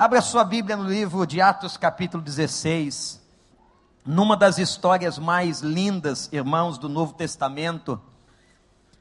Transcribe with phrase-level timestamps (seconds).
[0.00, 3.20] Abra sua Bíblia no livro de Atos, capítulo 16.
[4.02, 8.00] Numa das histórias mais lindas, irmãos, do Novo Testamento.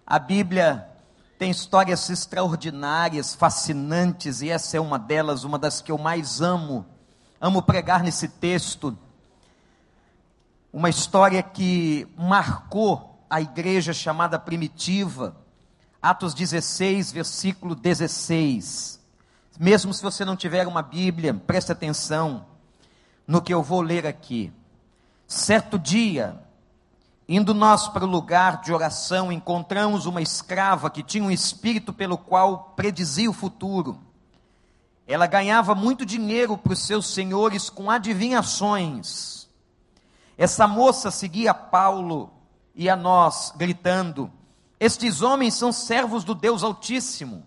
[0.05, 0.89] A Bíblia
[1.37, 6.85] tem histórias extraordinárias, fascinantes, e essa é uma delas, uma das que eu mais amo.
[7.39, 8.97] Amo pregar nesse texto.
[10.73, 15.33] Uma história que marcou a igreja chamada primitiva.
[16.01, 18.98] Atos 16, versículo 16.
[19.59, 22.45] Mesmo se você não tiver uma Bíblia, preste atenção
[23.27, 24.53] no que eu vou ler aqui.
[25.27, 26.41] Certo dia,
[27.27, 32.17] indo nós para o lugar de oração, encontramos uma escrava que tinha um espírito pelo
[32.17, 33.99] qual predizia o futuro.
[35.05, 39.49] Ela ganhava muito dinheiro para os seus senhores com adivinhações.
[40.37, 42.31] Essa moça seguia Paulo
[42.73, 44.31] e a nós, gritando:
[44.79, 47.45] Estes homens são servos do Deus Altíssimo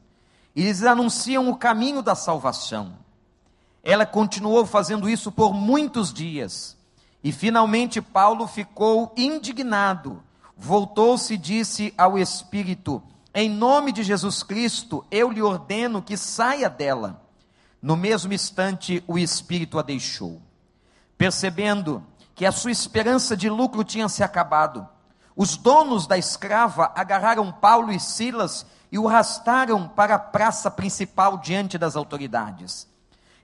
[0.55, 2.95] eles anunciam o caminho da salvação.
[3.83, 6.77] Ela continuou fazendo isso por muitos dias.
[7.25, 10.23] E finalmente Paulo ficou indignado.
[10.57, 13.03] Voltou-se e disse ao Espírito:
[13.35, 17.23] Em nome de Jesus Cristo, eu lhe ordeno que saia dela.
[17.81, 20.41] No mesmo instante, o Espírito a deixou.
[21.17, 24.87] Percebendo que a sua esperança de lucro tinha se acabado,
[25.35, 31.39] os donos da escrava agarraram Paulo e Silas e o arrastaram para a praça principal
[31.39, 32.87] diante das autoridades.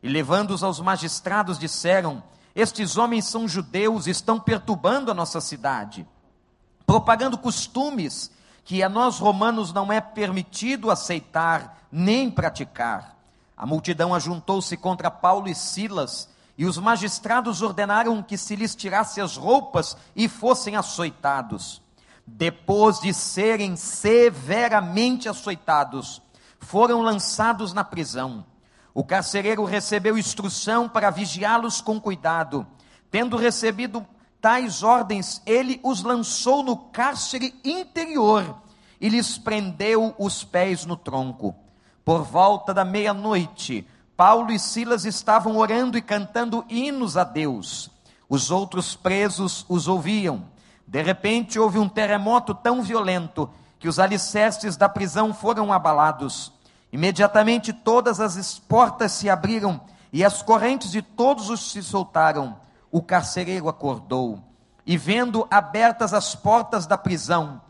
[0.03, 2.23] E levando-os aos magistrados, disseram:
[2.55, 6.07] Estes homens são judeus, estão perturbando a nossa cidade,
[6.87, 8.31] propagando costumes
[8.63, 13.17] que a nós romanos não é permitido aceitar nem praticar.
[13.57, 19.19] A multidão ajuntou-se contra Paulo e Silas, e os magistrados ordenaram que se lhes tirasse
[19.19, 21.81] as roupas e fossem açoitados
[22.37, 26.21] depois de serem severamente açoitados,
[26.61, 28.45] foram lançados na prisão.
[28.93, 32.67] O carcereiro recebeu instrução para vigiá-los com cuidado.
[33.11, 34.07] Tendo recebido
[34.41, 38.61] tais ordens, ele os lançou no cárcere interior
[39.01, 41.55] e lhes prendeu os pés no tronco.
[42.05, 43.87] Por volta da meia-noite,
[44.17, 47.91] Paulo e Silas estavam orando e cantando hinos a Deus.
[48.29, 50.45] Os outros presos os ouviam.
[50.89, 56.51] De repente houve um terremoto tão violento que os alicerces da prisão foram abalados.
[56.91, 62.59] Imediatamente todas as portas se abriram e as correntes de todos os se soltaram.
[62.91, 64.43] O carcereiro acordou
[64.87, 67.61] e, vendo abertas as portas da prisão,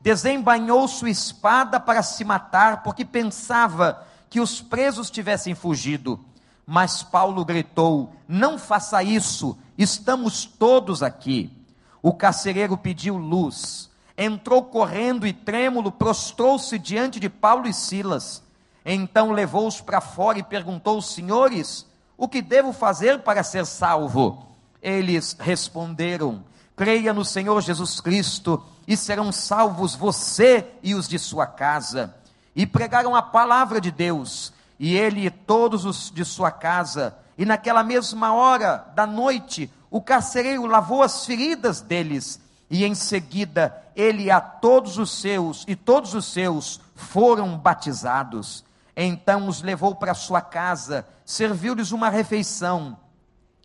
[0.00, 6.18] desembainhou sua espada para se matar, porque pensava que os presos tivessem fugido.
[6.66, 11.61] Mas Paulo gritou: Não faça isso, estamos todos aqui.
[12.02, 18.42] O carcereiro pediu luz, entrou correndo e trêmulo, prostrou-se diante de Paulo e Silas.
[18.84, 21.86] Então levou-os para fora e perguntou: Senhores,
[22.16, 24.46] o que devo fazer para ser salvo?
[24.82, 31.46] Eles responderam: Creia no Senhor Jesus Cristo e serão salvos você e os de sua
[31.46, 32.14] casa.
[32.54, 37.16] E pregaram a palavra de Deus, e ele e todos os de sua casa.
[37.38, 43.76] E naquela mesma hora da noite, o carcereiro lavou as feridas deles, e em seguida
[43.94, 48.64] ele a todos os seus, e todos os seus foram batizados.
[48.96, 52.96] Então os levou para sua casa, serviu-lhes uma refeição,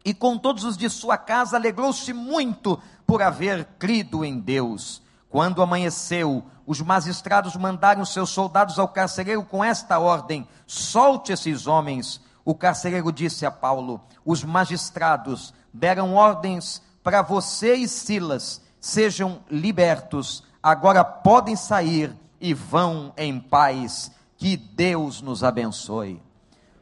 [0.04, 5.02] e com todos os de sua casa alegrou-se muito por haver crido em Deus.
[5.30, 12.20] Quando amanheceu, os magistrados mandaram seus soldados ao carcereiro com esta ordem: solte esses homens.
[12.44, 20.44] O carcereiro disse a Paulo: os magistrados deram ordens para você e Silas, sejam libertos,
[20.62, 24.12] agora podem sair e vão em paz.
[24.36, 26.22] Que Deus nos abençoe.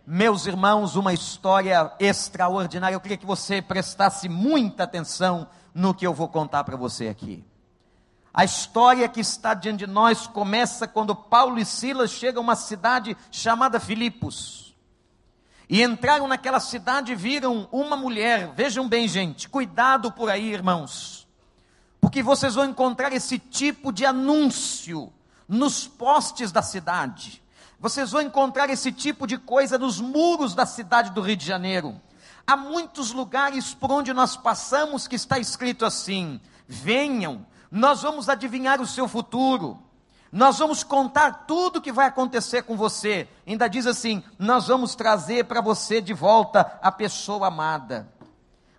[0.06, 2.96] Meus irmãos, uma história extraordinária.
[2.96, 7.44] Eu queria que você prestasse muita atenção no que eu vou contar para você aqui.
[8.34, 12.56] A história que está diante de nós começa quando Paulo e Silas chegam a uma
[12.56, 14.65] cidade chamada Filipos.
[15.70, 18.54] E entraram naquela cidade e viram uma mulher.
[18.56, 21.28] Vejam bem, gente, cuidado por aí, irmãos.
[22.00, 25.12] Porque vocês vão encontrar esse tipo de anúncio
[25.48, 27.42] nos postes da cidade.
[27.80, 32.00] Vocês vão encontrar esse tipo de coisa nos muros da cidade do Rio de Janeiro.
[32.48, 38.80] Há muitos lugares por onde nós passamos que está escrito assim: venham, nós vamos adivinhar
[38.80, 39.80] o seu futuro.
[40.36, 43.26] Nós vamos contar tudo o que vai acontecer com você.
[43.48, 48.12] Ainda diz assim: nós vamos trazer para você de volta a pessoa amada.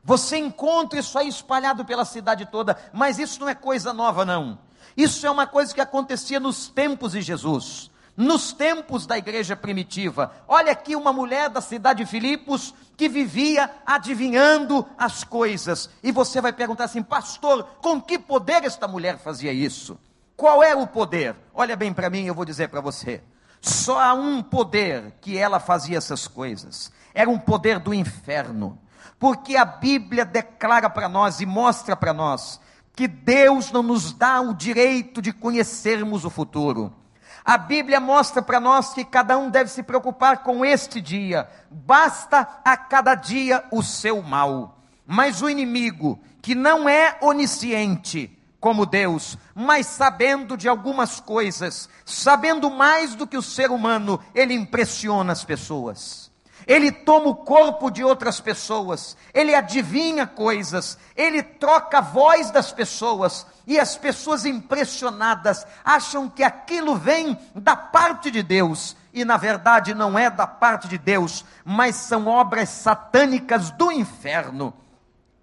[0.05, 4.59] Você encontra isso aí espalhado pela cidade toda, mas isso não é coisa nova, não.
[4.95, 7.91] Isso é uma coisa que acontecia nos tempos de Jesus.
[8.17, 10.33] nos tempos da igreja primitiva.
[10.49, 15.91] Olha aqui uma mulher da cidade de Filipos que vivia adivinhando as coisas.
[16.03, 19.99] E você vai perguntar assim, pastor, com que poder esta mulher fazia isso?
[20.37, 21.35] Qual é o poder?
[21.55, 23.23] Olha bem para mim, eu vou dizer para você.
[23.59, 26.93] Só há um poder que ela fazia essas coisas.
[27.15, 28.79] Era um poder do inferno.
[29.19, 32.61] Porque a Bíblia declara para nós e mostra para nós
[32.95, 36.95] que Deus não nos dá o direito de conhecermos o futuro.
[37.43, 42.61] A Bíblia mostra para nós que cada um deve se preocupar com este dia, basta
[42.65, 44.81] a cada dia o seu mal.
[45.07, 52.71] Mas o inimigo, que não é onisciente como Deus, mas sabendo de algumas coisas, sabendo
[52.71, 56.27] mais do que o ser humano, ele impressiona as pessoas
[56.67, 62.73] ele toma o corpo de outras pessoas, ele adivinha coisas, ele troca a voz das
[62.73, 69.37] pessoas, e as pessoas impressionadas acham que aquilo vem da parte de Deus, e na
[69.37, 74.75] verdade não é da parte de Deus, mas são obras satânicas do inferno.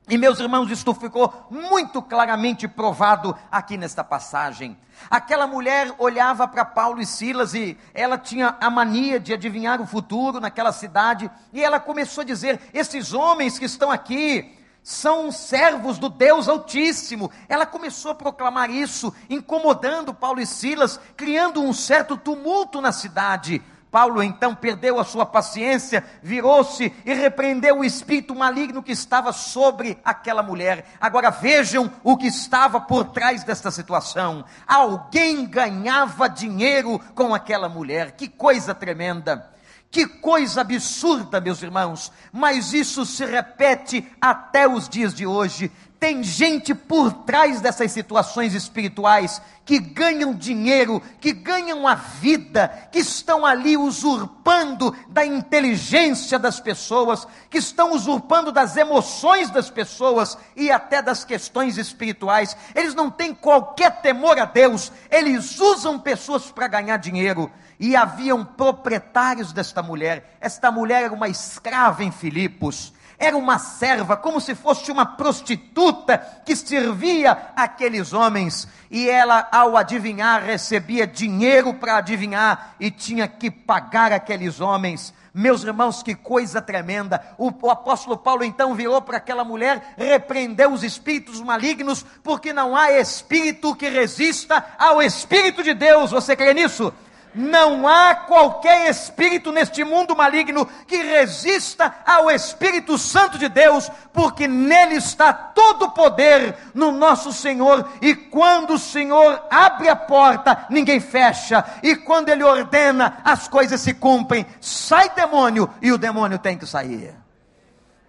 [0.09, 4.77] E meus irmãos, isto ficou muito claramente provado aqui nesta passagem.
[5.09, 9.87] Aquela mulher olhava para Paulo e Silas e ela tinha a mania de adivinhar o
[9.87, 15.97] futuro naquela cidade, e ela começou a dizer: esses homens que estão aqui, são servos
[15.97, 17.31] do Deus Altíssimo.
[17.47, 23.63] Ela começou a proclamar isso, incomodando Paulo e Silas, criando um certo tumulto na cidade.
[23.93, 29.99] Paulo então perdeu a sua paciência, virou-se e repreendeu o espírito maligno que estava sobre
[30.03, 30.87] aquela mulher.
[30.99, 34.43] Agora vejam o que estava por trás desta situação.
[34.65, 38.13] Alguém ganhava dinheiro com aquela mulher.
[38.13, 39.53] Que coisa tremenda!
[39.91, 45.71] Que coisa absurda, meus irmãos, mas isso se repete até os dias de hoje.
[46.03, 52.99] Tem gente por trás dessas situações espirituais que ganham dinheiro, que ganham a vida, que
[52.99, 60.69] estão ali usurpando da inteligência das pessoas, que estão usurpando das emoções das pessoas e
[60.69, 62.57] até das questões espirituais.
[62.75, 67.49] Eles não têm qualquer temor a Deus, eles usam pessoas para ganhar dinheiro.
[67.79, 70.35] E haviam proprietários desta mulher.
[70.41, 76.17] Esta mulher era uma escrava em Filipos era uma serva, como se fosse uma prostituta
[76.45, 78.67] que servia aqueles homens.
[78.89, 85.13] E ela, ao adivinhar, recebia dinheiro para adivinhar e tinha que pagar aqueles homens.
[85.33, 87.23] Meus irmãos, que coisa tremenda.
[87.39, 92.75] O, o apóstolo Paulo então virou para aquela mulher, repreendeu os espíritos malignos, porque não
[92.75, 96.11] há espírito que resista ao Espírito de Deus.
[96.11, 96.93] Você crê nisso?
[97.35, 104.47] Não há qualquer espírito neste mundo maligno que resista ao Espírito Santo de Deus, porque
[104.47, 107.89] nele está todo o poder no nosso Senhor.
[108.01, 111.65] E quando o Senhor abre a porta, ninguém fecha.
[111.81, 114.45] E quando ele ordena, as coisas se cumprem.
[114.61, 117.15] Sai demônio e o demônio tem que sair.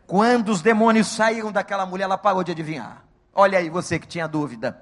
[0.07, 3.03] Quando os demônios saíram daquela mulher, ela parou de adivinhar.
[3.35, 4.81] Olha aí, você que tinha dúvida.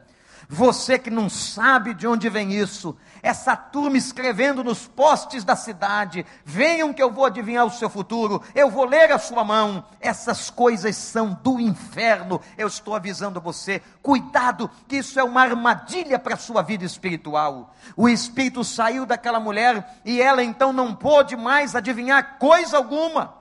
[0.55, 6.27] Você que não sabe de onde vem isso, essa turma escrevendo nos postes da cidade:
[6.45, 9.83] venham que eu vou adivinhar o seu futuro, eu vou ler a sua mão.
[9.99, 12.39] Essas coisas são do inferno.
[12.59, 17.75] Eu estou avisando você: cuidado, que isso é uma armadilha para a sua vida espiritual.
[17.97, 23.39] O espírito saiu daquela mulher e ela então não pôde mais adivinhar coisa alguma.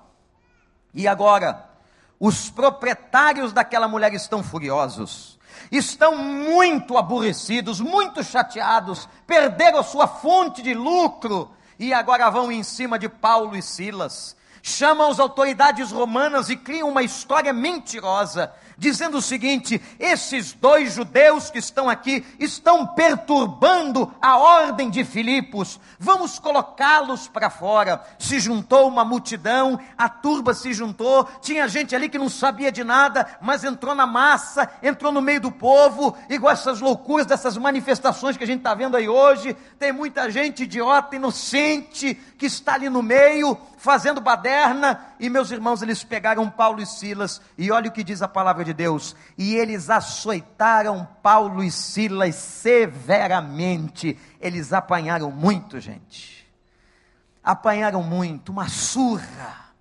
[0.93, 1.70] E agora,
[2.21, 5.41] os proprietários daquela mulher estão furiosos
[5.71, 12.99] estão muito aborrecidos, muito chateados, perderam sua fonte de lucro e agora vão em cima
[12.99, 14.35] de Paulo e Silas.
[14.63, 21.49] Chamam as autoridades romanas e criam uma história mentirosa, dizendo o seguinte: esses dois judeus
[21.49, 28.03] que estão aqui estão perturbando a ordem de Filipos, vamos colocá-los para fora.
[28.19, 32.83] Se juntou uma multidão, a turba se juntou, tinha gente ali que não sabia de
[32.83, 38.37] nada, mas entrou na massa, entrou no meio do povo, igual essas loucuras dessas manifestações
[38.37, 39.55] que a gente está vendo aí hoje.
[39.79, 45.81] Tem muita gente idiota, inocente, que está ali no meio, fazendo baderna, e meus irmãos,
[45.81, 49.55] eles pegaram Paulo e Silas, e olha o que diz a palavra de Deus, e
[49.55, 56.47] eles açoitaram Paulo e Silas severamente, eles apanharam muito, gente,
[57.43, 59.71] apanharam muito, uma surra,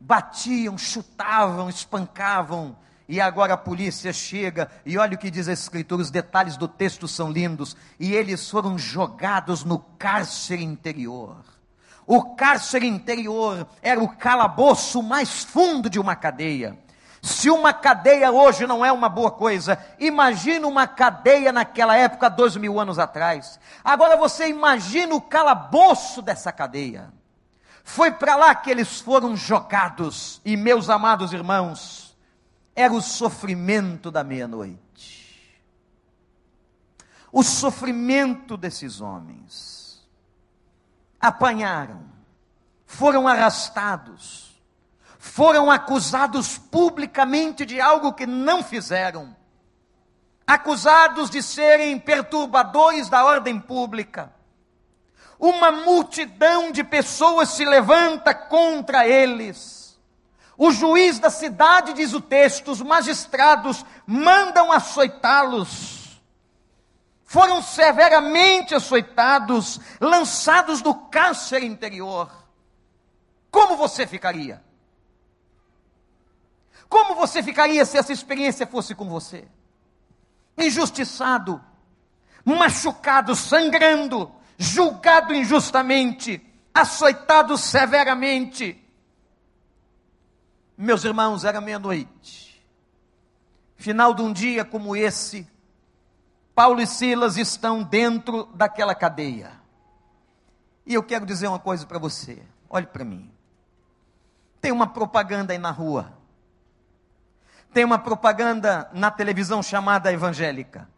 [0.00, 2.76] batiam, chutavam, espancavam,
[3.08, 6.66] e agora a polícia chega, e olha o que diz a escritura, os detalhes do
[6.66, 11.57] texto são lindos, e eles foram jogados no cárcere interior.
[12.10, 16.78] O cárcere interior era o calabouço mais fundo de uma cadeia.
[17.20, 22.56] Se uma cadeia hoje não é uma boa coisa, imagina uma cadeia naquela época, dois
[22.56, 23.60] mil anos atrás.
[23.84, 27.12] Agora você imagina o calabouço dessa cadeia.
[27.84, 32.16] Foi para lá que eles foram jogados, e meus amados irmãos,
[32.74, 35.60] era o sofrimento da meia-noite.
[37.30, 39.77] O sofrimento desses homens.
[41.20, 42.02] Apanharam,
[42.86, 44.62] foram arrastados,
[45.18, 49.36] foram acusados publicamente de algo que não fizeram,
[50.46, 54.32] acusados de serem perturbadores da ordem pública.
[55.38, 59.98] Uma multidão de pessoas se levanta contra eles.
[60.56, 65.97] O juiz da cidade, diz o texto, os magistrados mandam açoitá-los.
[67.28, 72.32] Foram severamente açoitados, lançados no cárcere interior.
[73.50, 74.64] Como você ficaria?
[76.88, 79.46] Como você ficaria se essa experiência fosse com você?
[80.56, 81.62] Injustiçado,
[82.46, 86.42] machucado, sangrando, julgado injustamente,
[86.72, 88.82] açoitado severamente.
[90.78, 92.66] Meus irmãos, era meia-noite.
[93.76, 95.46] Final de um dia como esse,
[96.58, 99.52] Paulo e Silas estão dentro daquela cadeia.
[100.84, 102.42] E eu quero dizer uma coisa para você.
[102.68, 103.30] Olhe para mim.
[104.60, 106.18] Tem uma propaganda aí na rua
[107.72, 110.88] tem uma propaganda na televisão chamada evangélica.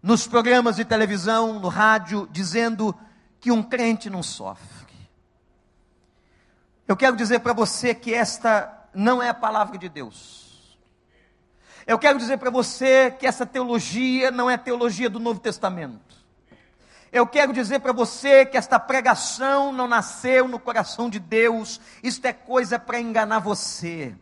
[0.00, 2.94] Nos programas de televisão, no rádio, dizendo
[3.40, 4.94] que um crente não sofre.
[6.86, 10.49] Eu quero dizer para você que esta não é a palavra de Deus.
[11.86, 16.20] Eu quero dizer para você que essa teologia não é teologia do Novo Testamento.
[17.12, 22.24] Eu quero dizer para você que esta pregação não nasceu no coração de Deus, isto
[22.24, 24.14] é coisa para enganar você.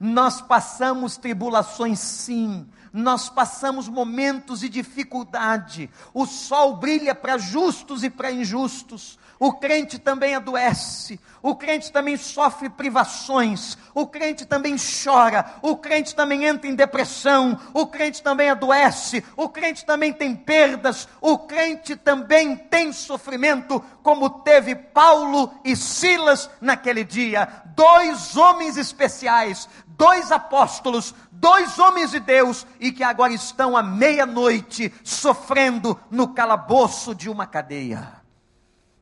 [0.00, 2.68] Nós passamos tribulações, sim.
[2.92, 5.90] Nós passamos momentos de dificuldade.
[6.14, 9.18] O sol brilha para justos e para injustos.
[9.40, 16.12] O crente também adoece, o crente também sofre privações, o crente também chora, o crente
[16.12, 21.94] também entra em depressão, o crente também adoece, o crente também tem perdas, o crente
[21.94, 27.48] também tem sofrimento, como teve Paulo e Silas naquele dia.
[27.76, 34.92] Dois homens especiais, dois apóstolos, dois homens de Deus e que agora estão à meia-noite
[35.04, 38.17] sofrendo no calabouço de uma cadeia.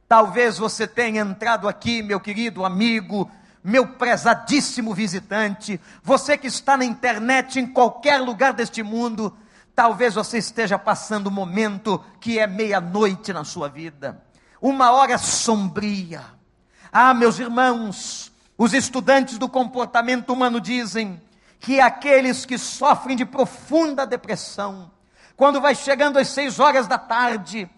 [0.09, 3.31] Talvez você tenha entrado aqui, meu querido amigo,
[3.63, 9.37] meu prezadíssimo visitante, você que está na internet em qualquer lugar deste mundo,
[9.75, 14.23] talvez você esteja passando um momento que é meia-noite na sua vida,
[14.63, 16.23] uma hora sombria.
[16.93, 21.21] Ah, meus irmãos, os estudantes do comportamento humano dizem
[21.59, 24.93] que aqueles que sofrem de profunda depressão,
[25.37, 27.69] quando vai chegando às seis horas da tarde,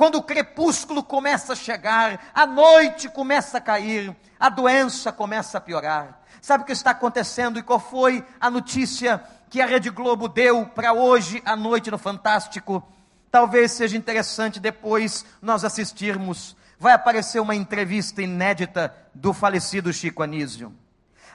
[0.00, 5.60] quando o crepúsculo começa a chegar, a noite começa a cair, a doença começa a
[5.60, 6.22] piorar.
[6.40, 10.64] Sabe o que está acontecendo e qual foi a notícia que a Rede Globo deu
[10.64, 12.82] para hoje à noite no Fantástico?
[13.30, 16.56] Talvez seja interessante depois nós assistirmos.
[16.78, 20.74] Vai aparecer uma entrevista inédita do falecido Chico Anísio,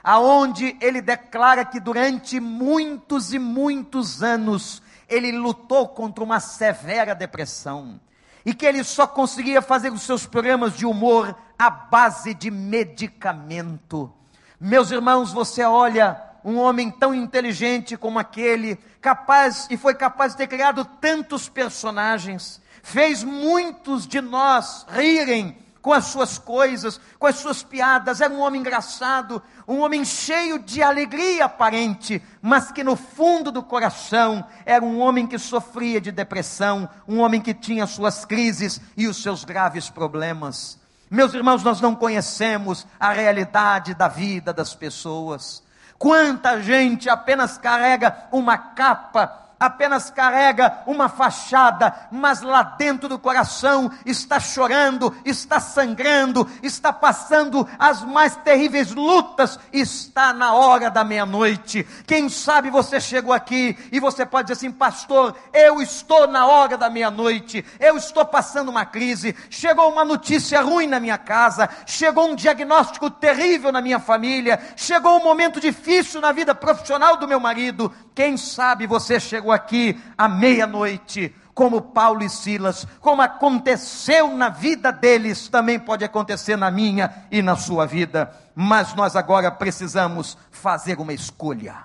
[0.02, 8.00] aonde ele declara que durante muitos e muitos anos ele lutou contra uma severa depressão
[8.46, 14.12] e que ele só conseguia fazer os seus programas de humor à base de medicamento.
[14.60, 20.38] Meus irmãos, você olha um homem tão inteligente como aquele, capaz e foi capaz de
[20.38, 27.36] ter criado tantos personagens, fez muitos de nós rirem com as suas coisas, com as
[27.36, 28.20] suas piadas.
[28.20, 33.62] Era um homem engraçado, um homem cheio de alegria aparente, mas que no fundo do
[33.62, 39.06] coração era um homem que sofria de depressão, um homem que tinha suas crises e
[39.06, 40.76] os seus graves problemas.
[41.08, 45.62] Meus irmãos, nós não conhecemos a realidade da vida das pessoas.
[45.96, 53.90] Quanta gente apenas carrega uma capa apenas carrega uma fachada, mas lá dentro do coração
[54.04, 61.86] está chorando, está sangrando, está passando as mais terríveis lutas, está na hora da meia-noite.
[62.06, 66.76] Quem sabe você chegou aqui e você pode dizer assim, pastor, eu estou na hora
[66.76, 72.28] da meia-noite, eu estou passando uma crise, chegou uma notícia ruim na minha casa, chegou
[72.28, 77.40] um diagnóstico terrível na minha família, chegou um momento difícil na vida profissional do meu
[77.40, 77.92] marido.
[78.14, 84.90] Quem sabe você chegou aqui à meia-noite, como Paulo e Silas, como aconteceu na vida
[84.92, 88.34] deles, também pode acontecer na minha e na sua vida.
[88.54, 91.84] Mas nós agora precisamos fazer uma escolha.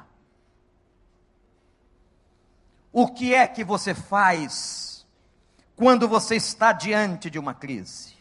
[2.92, 5.06] O que é que você faz
[5.76, 8.16] quando você está diante de uma crise?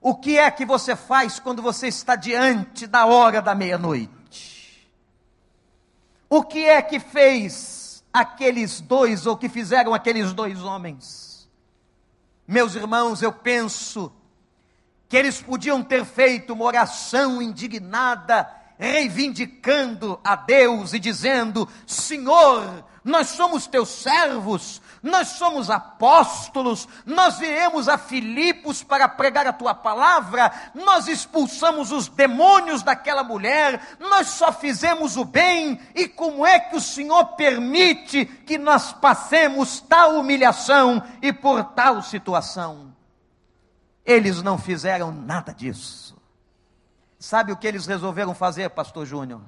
[0.00, 4.21] O que é que você faz quando você está diante da hora da meia-noite?
[6.34, 11.46] O que é que fez aqueles dois, ou que fizeram aqueles dois homens?
[12.48, 14.10] Meus irmãos, eu penso
[15.10, 23.28] que eles podiam ter feito uma oração indignada, reivindicando a Deus e dizendo: Senhor, nós
[23.28, 30.52] somos teus servos, nós somos apóstolos, nós viemos a Filipos para pregar a tua palavra,
[30.74, 36.76] nós expulsamos os demônios daquela mulher, nós só fizemos o bem, e como é que
[36.76, 42.94] o Senhor permite que nós passemos tal humilhação e por tal situação?
[44.04, 46.16] Eles não fizeram nada disso.
[47.18, 49.42] Sabe o que eles resolveram fazer, Pastor Júnior?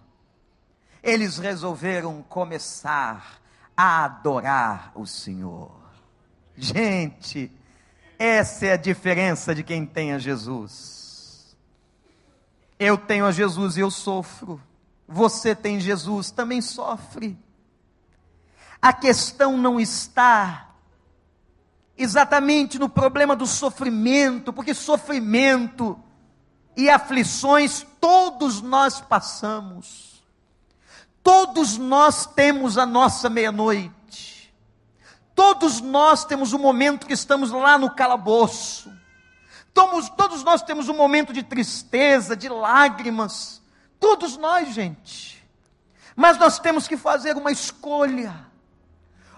[1.03, 3.44] Eles resolveram começar
[3.76, 5.73] a adorar o Senhor.
[6.57, 7.50] Gente,
[8.19, 11.57] essa é a diferença de quem tem a Jesus.
[12.78, 14.61] Eu tenho a Jesus e eu sofro.
[15.07, 17.38] Você tem Jesus, também sofre.
[18.81, 20.75] A questão não está
[21.97, 25.99] exatamente no problema do sofrimento, porque sofrimento
[26.76, 30.13] e aflições todos nós passamos.
[31.25, 34.54] Todos nós temos a nossa meia-noite.
[35.35, 38.93] Todos nós temos um momento que estamos lá no calabouço.
[39.73, 43.62] Todos, todos nós temos um momento de tristeza, de lágrimas.
[43.99, 45.43] Todos nós, gente.
[46.14, 48.47] Mas nós temos que fazer uma escolha.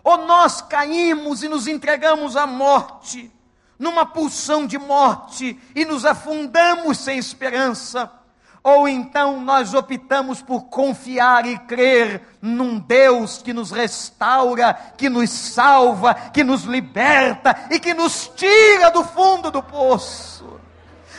[0.02, 3.32] Ou nós caímos e nos entregamos à morte,
[3.78, 8.10] numa pulsão de morte, e nos afundamos sem esperança
[8.66, 15.30] ou então nós optamos por confiar e crer num Deus que nos restaura, que nos
[15.30, 20.58] salva, que nos liberta e que nos tira do fundo do poço.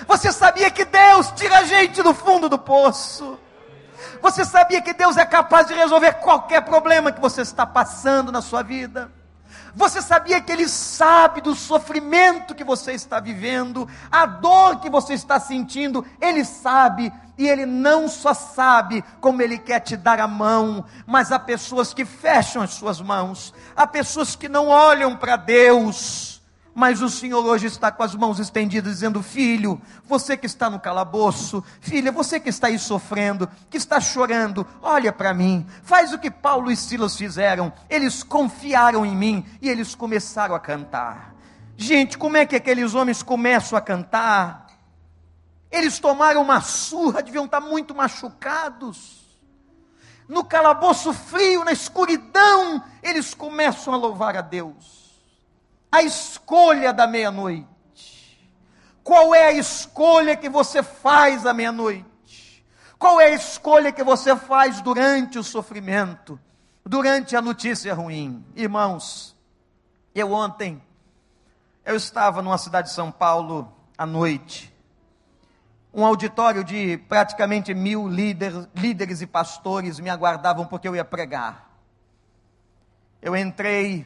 [0.05, 3.39] Você sabia que Deus tira a gente do fundo do poço?
[4.21, 8.41] Você sabia que Deus é capaz de resolver qualquer problema que você está passando na
[8.41, 9.09] sua vida?
[9.73, 15.13] Você sabia que Ele sabe do sofrimento que você está vivendo, a dor que você
[15.13, 20.27] está sentindo, Ele sabe, e Ele não só sabe como Ele quer te dar a
[20.27, 25.35] mão, mas há pessoas que fecham as suas mãos, há pessoas que não olham para
[25.35, 26.37] Deus,
[26.79, 30.79] mas o Senhor hoje está com as mãos estendidas, dizendo: Filho, você que está no
[30.79, 36.19] calabouço, filha, você que está aí sofrendo, que está chorando, olha para mim, faz o
[36.19, 37.73] que Paulo e Silas fizeram.
[37.89, 41.33] Eles confiaram em mim e eles começaram a cantar.
[41.75, 44.66] Gente, como é que aqueles homens começam a cantar?
[45.71, 49.25] Eles tomaram uma surra, deviam estar muito machucados.
[50.27, 55.07] No calabouço frio, na escuridão, eles começam a louvar a Deus
[55.91, 57.67] a escolha da meia-noite.
[59.03, 62.65] Qual é a escolha que você faz à meia-noite?
[62.99, 66.39] Qual é a escolha que você faz durante o sofrimento,
[66.85, 68.45] durante a notícia ruim?
[68.55, 69.35] Irmãos,
[70.13, 70.81] eu ontem,
[71.85, 74.73] eu estava numa cidade de São Paulo à noite,
[75.97, 81.75] um auditório de praticamente mil líder, líderes e pastores me aguardavam porque eu ia pregar.
[83.19, 84.05] Eu entrei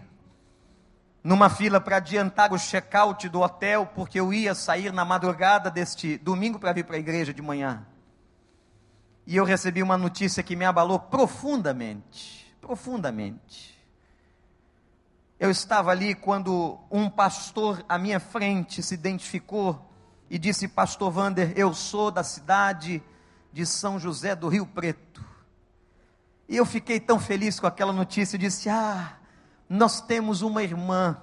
[1.22, 6.18] numa fila para adiantar o check-out do hotel, porque eu ia sair na madrugada deste
[6.18, 7.86] domingo para vir para a igreja de manhã.
[9.28, 13.78] E eu recebi uma notícia que me abalou profundamente, profundamente.
[15.38, 19.91] Eu estava ali quando um pastor à minha frente se identificou
[20.32, 23.04] e disse: Pastor Vander, eu sou da cidade
[23.52, 25.22] de São José do Rio Preto.
[26.48, 29.18] E eu fiquei tão feliz com aquela notícia, e disse: Ah,
[29.68, 31.22] nós temos uma irmã,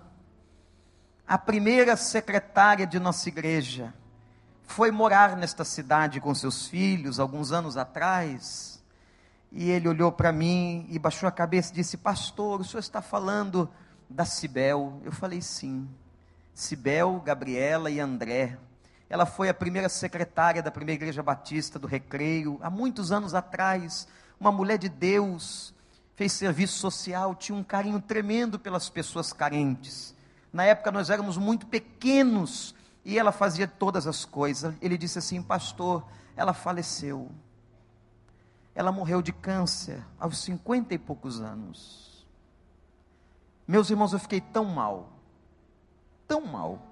[1.27, 3.95] a primeira secretária de nossa igreja,
[4.65, 8.85] foi morar nesta cidade com seus filhos alguns anos atrás.
[9.51, 13.01] E ele olhou para mim e baixou a cabeça e disse: Pastor, o senhor está
[13.01, 13.71] falando
[14.07, 15.01] da Cibel?
[15.03, 15.89] Eu falei: Sim.
[16.53, 18.59] Cibel, Gabriela e André.
[19.11, 24.07] Ela foi a primeira secretária da primeira igreja batista do Recreio, há muitos anos atrás.
[24.39, 25.75] Uma mulher de Deus,
[26.15, 30.15] fez serviço social, tinha um carinho tremendo pelas pessoas carentes.
[30.53, 34.75] Na época nós éramos muito pequenos e ela fazia todas as coisas.
[34.83, 36.05] Ele disse assim: Pastor,
[36.37, 37.31] ela faleceu.
[38.75, 42.27] Ela morreu de câncer aos cinquenta e poucos anos.
[43.67, 45.13] Meus irmãos, eu fiquei tão mal,
[46.27, 46.88] tão mal.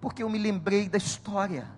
[0.00, 1.68] Porque eu me lembrei da história.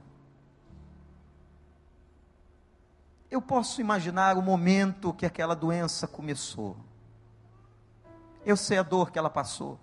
[3.30, 6.76] Eu posso imaginar o momento que aquela doença começou.
[8.44, 9.78] Eu sei a dor que ela passou.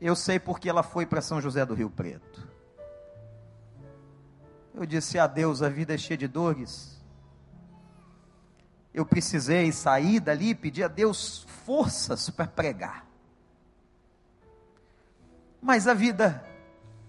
[0.00, 2.48] Eu sei porque ela foi para São José do Rio Preto.
[4.72, 6.98] Eu disse a Deus: a vida é cheia de dores.
[8.94, 13.09] Eu precisei sair dali e pedir a Deus forças para pregar.
[15.60, 16.42] Mas a vida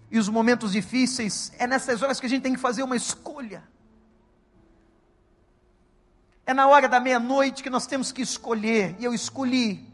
[0.09, 3.63] e os momentos difíceis é nessas horas que a gente tem que fazer uma escolha.
[6.45, 9.87] É na hora da meia-noite que nós temos que escolher, e eu escolhi.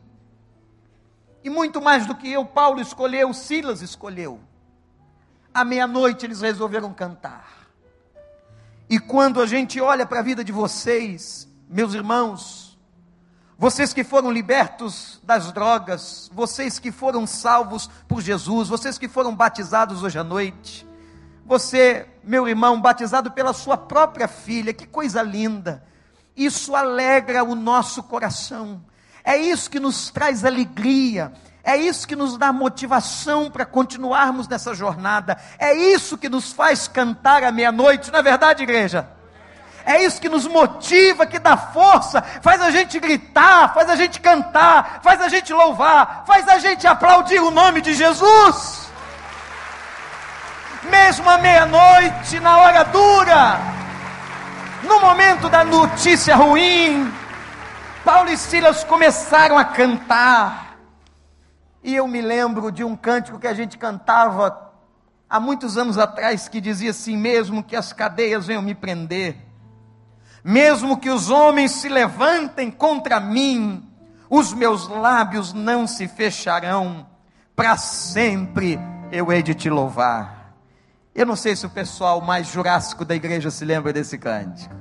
[1.44, 4.40] E muito mais do que eu, Paulo escolheu, Silas escolheu.
[5.54, 7.68] À meia-noite eles resolveram cantar.
[8.90, 12.67] E quando a gente olha para a vida de vocês, meus irmãos,
[13.58, 19.36] vocês que foram libertos das drogas, vocês que foram salvos por Jesus, vocês que foram
[19.36, 20.88] batizados hoje à noite,
[21.46, 25.88] você, meu irmão, batizado pela sua própria filha, que coisa linda
[26.38, 28.80] isso alegra o nosso coração.
[29.24, 31.34] É isso que nos traz alegria.
[31.64, 35.36] É isso que nos dá motivação para continuarmos nessa jornada.
[35.58, 39.10] É isso que nos faz cantar à meia-noite, não é verdade, igreja?
[39.88, 44.20] É isso que nos motiva, que dá força, faz a gente gritar, faz a gente
[44.20, 48.92] cantar, faz a gente louvar, faz a gente aplaudir o nome de Jesus.
[50.84, 53.62] Mesmo à meia-noite, na hora dura,
[54.84, 57.10] no momento da notícia ruim,
[58.04, 60.76] Paulo e Silas começaram a cantar.
[61.82, 64.70] E eu me lembro de um cântico que a gente cantava
[65.30, 69.47] há muitos anos atrás, que dizia assim: mesmo que as cadeias venham me prender,
[70.48, 73.86] mesmo que os homens se levantem contra mim,
[74.30, 77.06] os meus lábios não se fecharão,
[77.54, 78.80] para sempre
[79.12, 80.54] eu hei de te louvar.
[81.14, 84.74] Eu não sei se o pessoal mais jurássico da igreja se lembra desse cântico.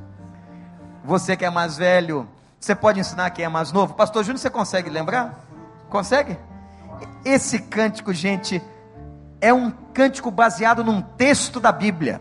[1.04, 2.28] Você que é mais velho,
[2.60, 3.94] você pode ensinar quem é mais novo?
[3.94, 5.48] Pastor Júnior, você consegue lembrar?
[5.90, 6.38] Consegue?
[7.24, 8.62] Esse cântico, gente,
[9.40, 12.20] é um cântico baseado num texto da Bíblia,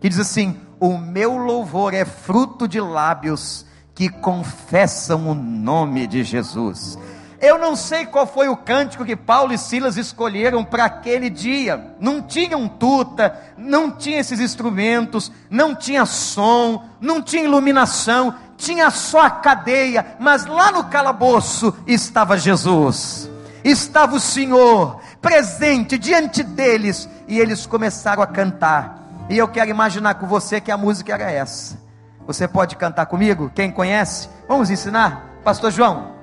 [0.00, 6.22] que diz assim: O meu louvor é fruto de lábios que confessam o nome de
[6.22, 6.96] Jesus.
[7.40, 11.94] Eu não sei qual foi o cântico que Paulo e Silas escolheram para aquele dia.
[12.00, 19.22] Não tinham tuta, não tinha esses instrumentos, não tinha som, não tinha iluminação, tinha só
[19.22, 23.30] a cadeia, mas lá no calabouço estava Jesus.
[23.62, 28.97] Estava o Senhor presente diante deles e eles começaram a cantar.
[29.28, 31.78] E eu quero imaginar com você que a música era essa.
[32.26, 33.50] Você pode cantar comigo?
[33.54, 34.28] Quem conhece?
[34.48, 35.40] Vamos ensinar?
[35.44, 36.18] Pastor João,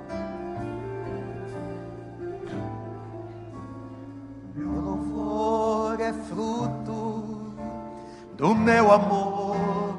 [8.38, 9.56] do meu amor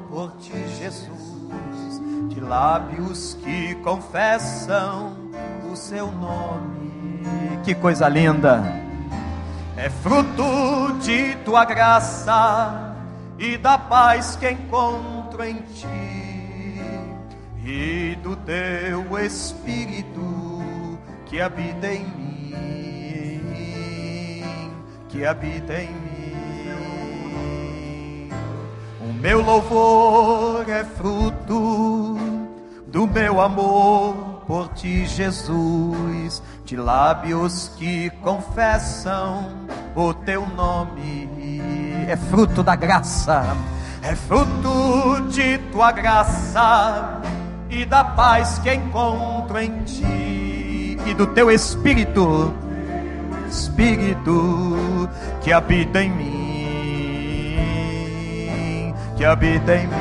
[0.09, 5.17] por ti, Jesus, de lábios que confessam
[5.71, 7.59] o seu nome.
[7.63, 8.63] Que coisa linda!
[9.75, 12.96] É fruto de tua graça
[13.37, 15.87] e da paz que encontro em ti
[17.63, 20.57] e do teu Espírito
[21.25, 23.33] que habita em mim,
[25.09, 26.07] que habita em mim.
[29.19, 32.17] Meu louvor é fruto
[32.87, 41.26] do meu amor por ti, Jesus, de lábios que confessam o teu nome.
[42.07, 43.55] É fruto da graça,
[44.01, 47.21] é fruto de tua graça
[47.69, 52.53] e da paz que encontro em ti e do teu espírito,
[53.49, 55.07] espírito
[55.41, 56.37] que habita em mim
[59.17, 59.97] que habita em mim.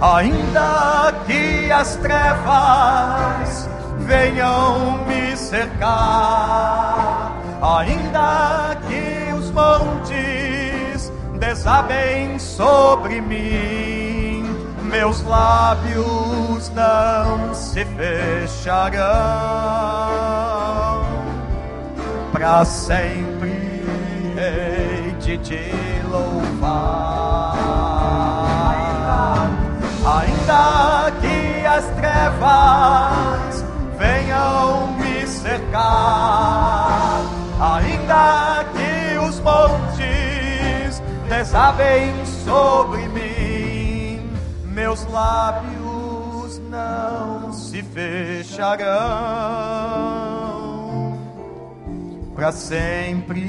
[0.00, 3.68] Ainda que as trevas
[4.00, 7.32] venham me cercar,
[7.64, 14.44] ainda que os montes desabem sobre mim,
[14.82, 19.04] meus lábios não se fecharão
[22.32, 23.64] para sempre
[25.20, 25.70] de te
[26.10, 27.54] louvar.
[30.04, 33.64] Ainda que as trevas
[33.96, 36.83] venham me cercar,
[37.64, 42.12] ainda que os montes desabem
[42.44, 44.20] sobre mim,
[44.66, 48.84] meus lábios não se fecharão.
[52.34, 53.40] Para sempre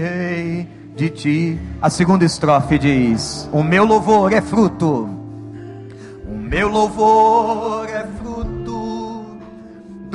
[0.00, 1.58] hei de ti.
[1.82, 5.08] A segunda estrofe diz: O meu louvor é fruto,
[6.28, 8.15] o meu louvor é fruto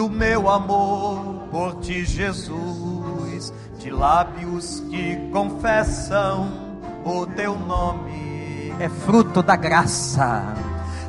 [0.02, 8.74] do meu amor por ti, Jesus, de lábios que confessam o teu nome.
[8.80, 10.56] É fruto da graça,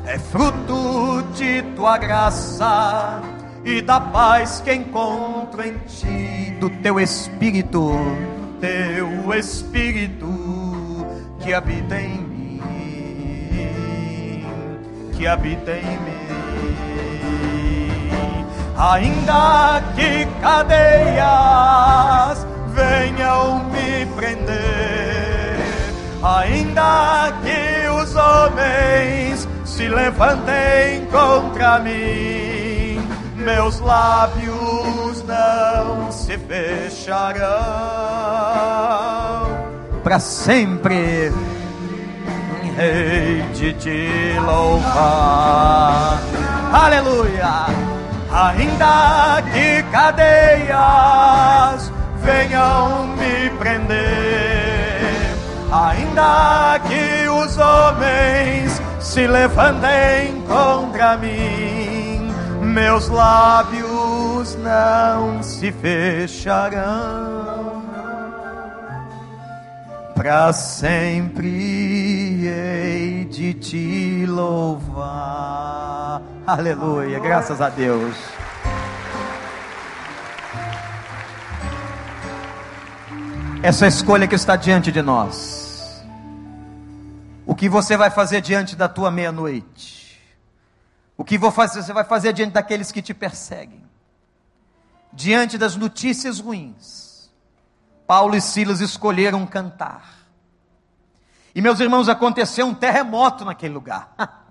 [0.05, 3.19] é fruto de tua graça
[3.65, 7.93] e da paz que encontro em ti, do teu espírito
[8.61, 10.29] teu Espírito
[11.39, 12.61] que habita em mim,
[15.17, 16.22] que habita em mim.
[18.77, 21.27] Ainda que cadeias
[22.73, 25.57] venham me prender,
[26.23, 32.99] ainda que os homens se levantem contra mim,
[33.35, 37.43] meus lábios não se fecharão
[40.03, 41.31] para sempre.
[42.75, 46.19] Rei de te louvar,
[46.73, 47.82] aleluia.
[48.33, 50.73] Ainda que cadeias
[52.23, 53.93] venham me prender,
[55.71, 67.03] ainda que os homens se levantem contra mim, meus lábios não se fecharão
[70.15, 76.21] para sempre hei de te louvar.
[76.45, 78.17] Aleluia, graças a Deus.
[83.61, 86.03] Essa escolha que está diante de nós.
[87.45, 90.21] O que você vai fazer diante da tua meia-noite?
[91.15, 93.81] O que você vai fazer diante daqueles que te perseguem?
[95.13, 97.31] Diante das notícias ruins?
[98.05, 100.27] Paulo e Silas escolheram cantar.
[101.55, 104.13] E meus irmãos, aconteceu um terremoto naquele lugar.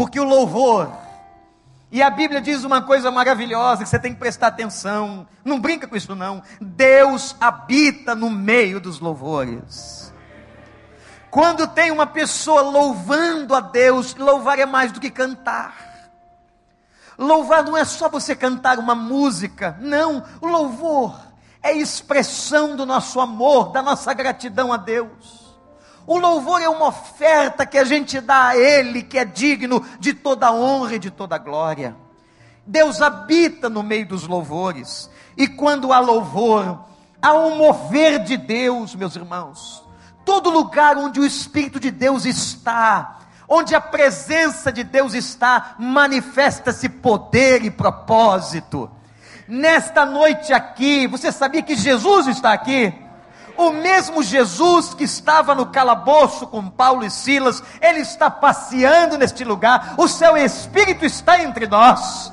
[0.00, 0.90] Porque o louvor,
[1.92, 5.86] e a Bíblia diz uma coisa maravilhosa que você tem que prestar atenção, não brinca
[5.86, 6.42] com isso não.
[6.58, 10.10] Deus habita no meio dos louvores.
[11.30, 15.74] Quando tem uma pessoa louvando a Deus, louvar é mais do que cantar.
[17.18, 21.20] Louvar não é só você cantar uma música, não, o louvor
[21.62, 25.49] é expressão do nosso amor, da nossa gratidão a Deus.
[26.10, 30.12] O louvor é uma oferta que a gente dá a Ele, que é digno de
[30.12, 31.94] toda honra e de toda glória.
[32.66, 36.80] Deus habita no meio dos louvores, e quando há louvor,
[37.22, 39.84] há um mover de Deus, meus irmãos.
[40.24, 46.88] Todo lugar onde o Espírito de Deus está, onde a presença de Deus está, manifesta-se
[46.88, 48.90] poder e propósito
[49.50, 52.94] nesta noite aqui, você sabia que Jesus está aqui?
[53.56, 59.44] O mesmo Jesus que estava no calabouço com Paulo e Silas, ele está passeando neste
[59.44, 62.32] lugar, o seu Espírito está entre nós,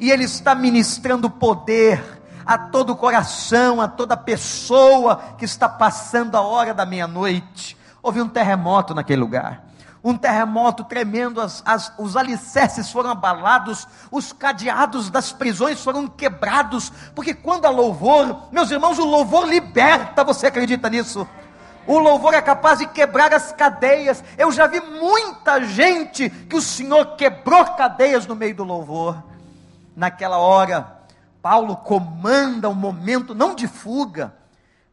[0.00, 2.02] e ele está ministrando poder
[2.46, 7.76] a todo coração, a toda pessoa que está passando a hora da meia-noite.
[8.02, 9.67] Houve um terremoto naquele lugar
[10.02, 16.92] um terremoto tremendo, as, as, os alicerces foram abalados, os cadeados das prisões foram quebrados,
[17.14, 21.26] porque quando há louvor, meus irmãos, o louvor liberta, você acredita nisso?
[21.86, 24.22] O louvor é capaz de quebrar as cadeias.
[24.36, 29.24] Eu já vi muita gente que o Senhor quebrou cadeias no meio do louvor.
[29.96, 30.98] Naquela hora,
[31.40, 34.34] Paulo comanda um momento não de fuga,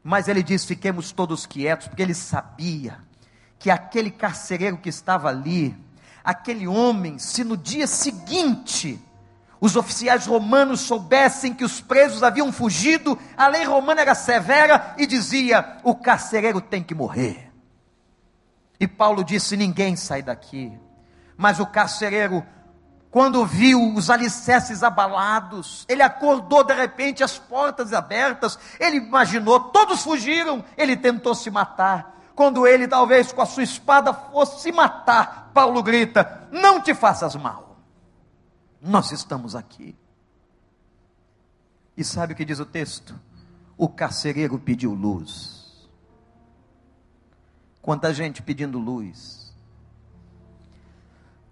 [0.02, 3.05] mas ele diz: fiquemos todos quietos, porque ele sabia
[3.66, 5.76] que aquele carcereiro que estava ali,
[6.24, 9.02] aquele homem, se no dia seguinte
[9.60, 15.08] os oficiais romanos soubessem que os presos haviam fugido, a lei romana era severa e
[15.08, 17.52] dizia: o carcereiro tem que morrer.
[18.80, 20.72] E Paulo disse: ninguém sai daqui.
[21.36, 22.46] Mas o carcereiro,
[23.10, 30.04] quando viu os alicerces abalados, ele acordou de repente, as portas abertas, ele imaginou, todos
[30.04, 35.52] fugiram, ele tentou se matar quando ele talvez com a sua espada fosse se matar,
[35.54, 37.78] Paulo grita: Não te faças mal,
[38.82, 39.98] nós estamos aqui.
[41.96, 43.18] E sabe o que diz o texto?
[43.78, 45.90] O carcereiro pediu luz.
[47.82, 49.54] Quanta gente pedindo luz.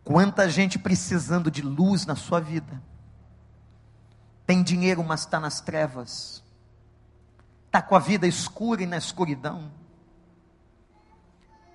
[0.04, 2.82] Quanta gente precisando de luz na sua vida.
[4.46, 6.44] Tem dinheiro, mas está nas trevas.
[7.68, 9.72] Está com a vida escura e na escuridão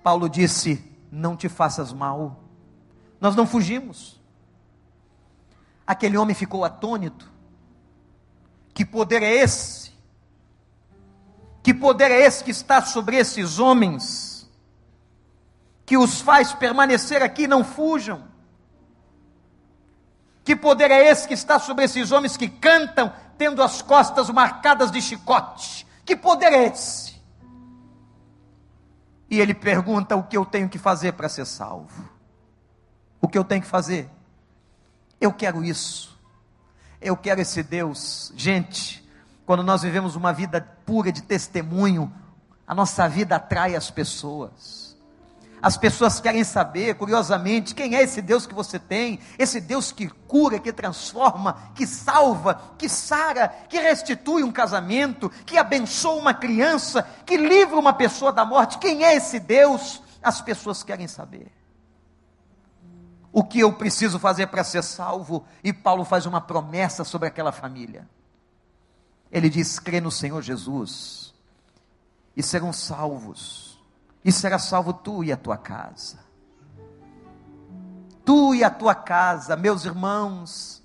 [0.03, 2.43] Paulo disse: Não te faças mal.
[3.19, 4.19] Nós não fugimos.
[5.85, 7.29] Aquele homem ficou atônito.
[8.73, 9.91] Que poder é esse?
[11.61, 14.49] Que poder é esse que está sobre esses homens?
[15.85, 18.23] Que os faz permanecer aqui, não fujam.
[20.43, 24.91] Que poder é esse que está sobre esses homens que cantam tendo as costas marcadas
[24.91, 25.85] de chicote?
[26.05, 27.08] Que poder é esse?
[29.29, 32.09] E ele pergunta o que eu tenho que fazer para ser salvo.
[33.21, 34.09] O que eu tenho que fazer?
[35.21, 36.17] Eu quero isso.
[37.01, 38.33] Eu quero esse Deus.
[38.35, 39.07] Gente,
[39.45, 42.11] quando nós vivemos uma vida pura de testemunho,
[42.65, 44.88] a nossa vida atrai as pessoas.
[45.61, 50.07] As pessoas querem saber, curiosamente, quem é esse Deus que você tem, esse Deus que
[50.07, 57.03] cura, que transforma, que salva, que sara, que restitui um casamento, que abençoa uma criança,
[57.25, 58.77] que livra uma pessoa da morte.
[58.79, 60.01] Quem é esse Deus?
[60.23, 61.51] As pessoas querem saber.
[63.31, 65.45] O que eu preciso fazer para ser salvo?
[65.63, 68.07] E Paulo faz uma promessa sobre aquela família.
[69.29, 71.33] Ele diz: crê no Senhor Jesus
[72.35, 73.68] e serão salvos
[74.23, 76.19] e será salvo tu e a tua casa.
[78.25, 80.83] Tu e a tua casa, meus irmãos,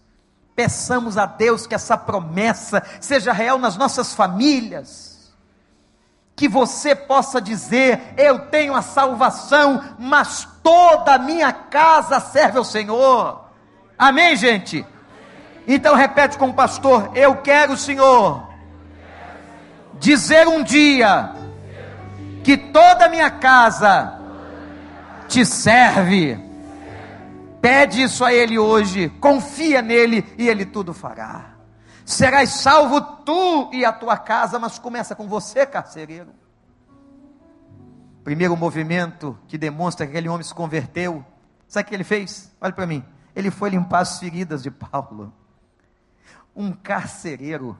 [0.54, 5.34] peçamos a Deus que essa promessa seja real nas nossas famílias.
[6.36, 12.64] Que você possa dizer: Eu tenho a salvação, mas toda a minha casa serve ao
[12.64, 13.44] Senhor.
[13.98, 14.84] Amém, gente?
[15.66, 18.48] Então repete com o pastor: Eu quero, Senhor,
[19.98, 21.43] dizer um dia
[22.44, 24.20] que toda a minha casa
[25.26, 26.38] te serve.
[27.60, 31.54] Pede isso a Ele hoje, confia nele e Ele tudo fará.
[32.04, 36.28] Serás salvo tu e a tua casa, mas começa com você, carcereiro.
[38.22, 41.24] Primeiro movimento que demonstra que aquele homem se converteu,
[41.66, 42.54] sabe o que ele fez?
[42.60, 43.02] Olha para mim.
[43.34, 45.32] Ele foi limpar as feridas de Paulo.
[46.54, 47.76] Um carcereiro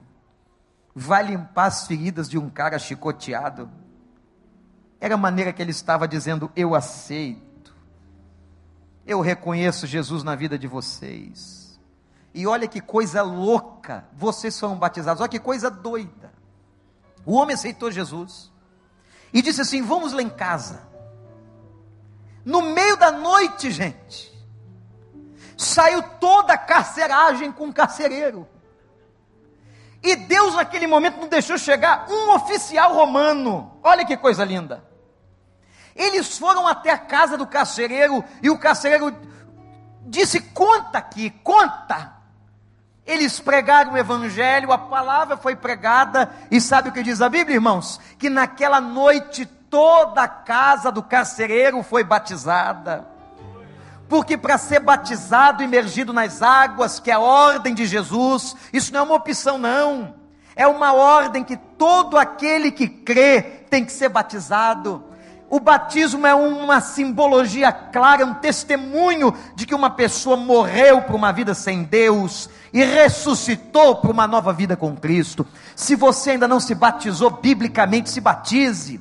[0.93, 3.69] vai limpar as feridas de um cara chicoteado.
[5.05, 7.75] Era a maneira que ele estava dizendo: Eu aceito,
[9.05, 11.79] eu reconheço Jesus na vida de vocês.
[12.33, 16.33] E olha que coisa louca, vocês foram batizados, olha que coisa doida.
[17.23, 18.51] O homem aceitou Jesus
[19.31, 20.81] e disse assim: Vamos lá em casa.
[22.43, 24.35] No meio da noite, gente,
[25.55, 28.47] saiu toda a carceragem com o carcereiro.
[30.01, 33.71] E Deus, naquele momento, não deixou chegar um oficial romano.
[33.83, 34.94] Olha que coisa linda.
[35.95, 39.15] Eles foram até a casa do carcereiro e o carcereiro
[40.05, 42.13] disse: Conta aqui, conta.
[43.05, 47.55] Eles pregaram o evangelho, a palavra foi pregada, e sabe o que diz a Bíblia,
[47.55, 47.99] irmãos?
[48.17, 53.07] Que naquela noite toda a casa do carcereiro foi batizada.
[54.09, 59.01] Porque para ser batizado, imergido nas águas, que é a ordem de Jesus, isso não
[59.01, 60.15] é uma opção, não.
[60.55, 65.03] É uma ordem que todo aquele que crê tem que ser batizado.
[65.49, 71.31] O batismo é uma simbologia clara, um testemunho de que uma pessoa morreu para uma
[71.31, 75.45] vida sem Deus e ressuscitou para uma nova vida com Cristo.
[75.75, 78.99] Se você ainda não se batizou biblicamente, se batize.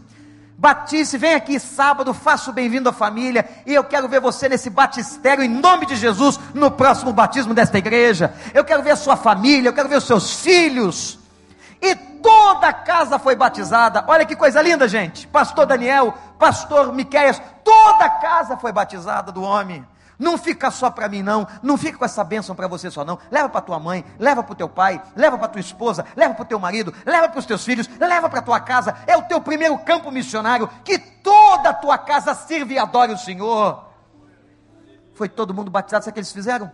[0.56, 4.70] Batize, vem aqui sábado, faça o bem-vindo à família, e eu quero ver você nesse
[4.70, 8.32] batistério, em nome de Jesus, no próximo batismo desta igreja.
[8.54, 11.18] Eu quero ver a sua família, eu quero ver os seus filhos.
[11.84, 14.02] E toda a casa foi batizada.
[14.08, 15.28] Olha que coisa linda, gente.
[15.28, 19.86] Pastor Daniel, pastor Miqueias, toda a casa foi batizada do homem.
[20.18, 21.46] Não fica só para mim, não.
[21.62, 23.18] Não fica com essa bênção para você só, não.
[23.30, 26.42] Leva para tua mãe, leva para o teu pai, leva para tua esposa, leva para
[26.42, 28.96] o teu marido, leva para os teus filhos, leva para tua casa.
[29.06, 30.70] É o teu primeiro campo missionário.
[30.82, 33.90] Que toda a tua casa sirva e adore o Senhor.
[35.12, 36.72] Foi todo mundo batizado, sabe o que eles fizeram?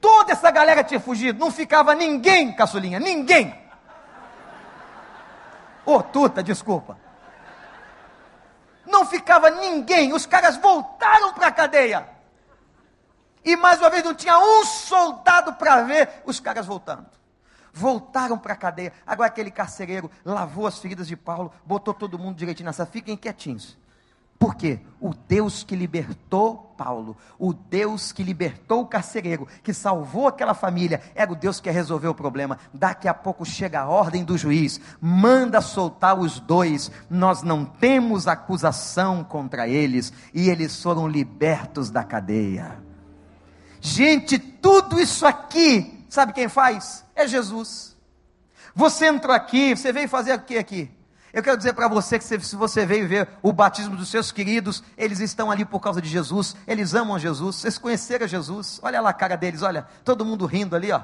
[0.00, 3.54] Toda essa galera tinha fugido, não ficava ninguém, caçulinha, ninguém.
[5.86, 6.98] Ô, oh, tuta, desculpa.
[8.90, 12.08] Não ficava ninguém, os caras voltaram para a cadeia.
[13.44, 17.06] E mais uma vez não tinha um soldado para ver os caras voltando
[17.72, 18.92] voltaram para a cadeia.
[19.06, 23.78] Agora aquele carcereiro lavou as feridas de Paulo, botou todo mundo direitinho nessa, fiquem quietinhos.
[24.40, 24.80] Por quê?
[24.98, 31.02] O Deus que libertou Paulo, o Deus que libertou o carcereiro, que salvou aquela família,
[31.14, 32.58] era o Deus que resolveu o problema.
[32.72, 38.26] Daqui a pouco chega a ordem do juiz, manda soltar os dois, nós não temos
[38.26, 42.78] acusação contra eles, e eles foram libertos da cadeia.
[43.78, 47.04] Gente, tudo isso aqui, sabe quem faz?
[47.14, 47.94] É Jesus.
[48.74, 50.90] Você entrou aqui, você veio fazer o que aqui?
[51.32, 54.82] Eu quero dizer para você que se você veio ver o batismo dos seus queridos,
[54.96, 59.10] eles estão ali por causa de Jesus, eles amam Jesus, vocês conheceram Jesus, olha lá
[59.10, 61.00] a cara deles, olha, todo mundo rindo ali, ó,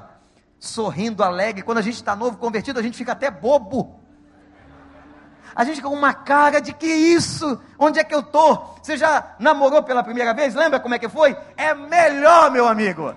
[0.59, 1.63] sorrindo, alegre.
[1.63, 4.01] Quando a gente está novo, convertido, a gente fica até bobo.
[5.55, 7.59] A gente com uma cara de que isso?
[7.79, 8.77] Onde é que eu estou?
[8.81, 10.53] Você já namorou pela primeira vez?
[10.53, 11.35] Lembra como é que foi?
[11.55, 13.15] É melhor, meu amigo.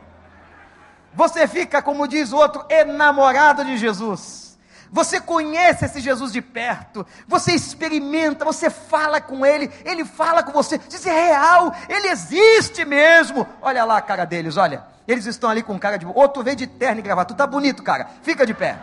[1.12, 4.49] Você fica, como diz o outro, enamorado de Jesus.
[4.92, 10.50] Você conhece esse Jesus de perto, você experimenta, você fala com ele, ele fala com
[10.50, 13.46] você, diz é real, ele existe mesmo.
[13.62, 16.06] Olha lá a cara deles, olha, eles estão ali com cara de.
[16.06, 18.76] Outro veio de terno e gravata, tu tá bonito, cara, fica de pé,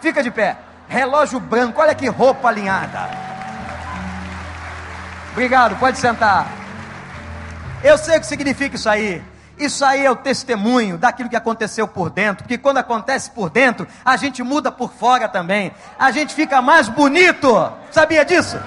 [0.00, 0.56] fica de pé.
[0.88, 3.10] Relógio branco, olha que roupa alinhada.
[5.32, 6.46] Obrigado, pode sentar.
[7.82, 9.22] Eu sei o que significa isso aí.
[9.60, 13.86] Isso aí é o testemunho daquilo que aconteceu por dentro, porque quando acontece por dentro,
[14.02, 15.70] a gente muda por fora também.
[15.98, 17.70] A gente fica mais bonito.
[17.90, 18.58] Sabia disso?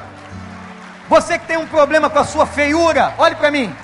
[1.10, 3.76] Você que tem um problema com a sua feiura, olhe para mim.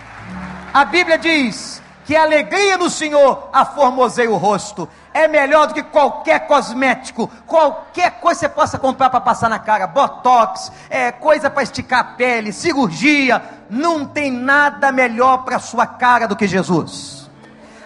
[0.71, 4.87] A Bíblia diz que a alegria do Senhor aformoseia o rosto.
[5.19, 9.59] É melhor do que qualquer cosmético, qualquer coisa que você possa comprar para passar na
[9.59, 15.85] cara, botox, é, coisa para esticar a pele, cirurgia, não tem nada melhor para sua
[15.85, 17.29] cara do que Jesus.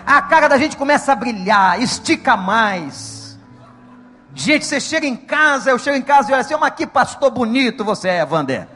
[0.05, 3.35] A cara da gente começa a brilhar, estica mais.
[4.35, 7.31] Gente, você chega em casa, eu chego em casa e olho assim, mas que pastor
[7.31, 8.67] bonito você é, Vander.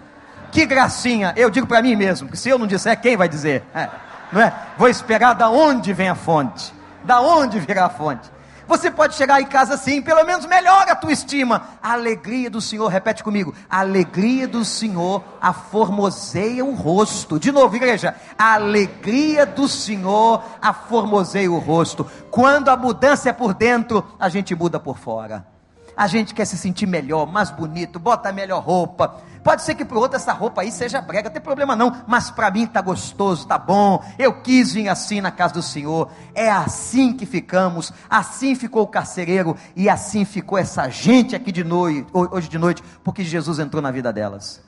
[0.52, 1.32] Que gracinha.
[1.38, 3.64] Eu digo para mim mesmo, que se eu não disser, quem vai dizer?
[3.76, 3.88] É,
[4.32, 4.52] não é?
[4.80, 6.74] Vou esperar da onde vem a fonte.
[7.04, 8.36] Da onde virá a fonte?
[8.68, 11.70] Você pode chegar em casa assim, pelo menos melhora a tua estima.
[11.82, 17.40] A alegria do Senhor, repete comigo, a alegria do Senhor aformoseia o rosto.
[17.40, 22.06] De novo, igreja, a alegria do Senhor aformoseia o rosto.
[22.30, 25.57] Quando a mudança é por dentro, a gente muda por fora.
[25.98, 29.86] A gente quer se sentir melhor, mais bonito, bota a melhor roupa, Pode ser que
[29.86, 32.66] para o outro essa roupa aí seja brega, não tem problema não, mas para mim
[32.66, 34.04] está gostoso, está bom.
[34.20, 36.12] Eu quis vir assim na casa do Senhor.
[36.36, 41.64] É assim que ficamos, assim ficou o carcereiro e assim ficou essa gente aqui de
[41.64, 44.62] noite, hoje de noite, porque Jesus entrou na vida delas.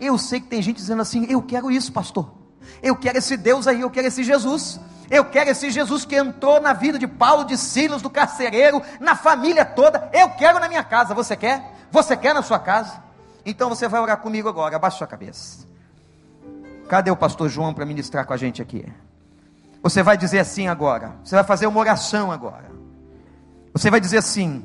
[0.00, 2.28] Eu sei que tem gente dizendo assim: eu quero isso, pastor.
[2.82, 4.80] Eu quero esse Deus aí, eu quero esse Jesus.
[5.10, 9.16] Eu quero esse Jesus que entrou na vida de Paulo, de Silas, do carcereiro, na
[9.16, 10.10] família toda.
[10.12, 11.14] Eu quero na minha casa.
[11.14, 11.74] Você quer?
[11.90, 13.02] Você quer na sua casa?
[13.44, 15.66] Então você vai orar comigo agora, abaixa sua cabeça.
[16.88, 18.84] Cadê o pastor João para ministrar com a gente aqui?
[19.82, 21.12] Você vai dizer assim agora.
[21.24, 22.70] Você vai fazer uma oração agora.
[23.72, 24.64] Você vai dizer assim: